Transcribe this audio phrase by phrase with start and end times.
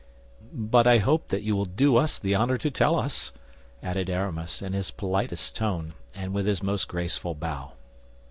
[0.51, 3.31] "But I hope that you will do us the honor to tell us,"
[3.83, 7.73] added Aramis, in his politest tone and with his most graceful bow.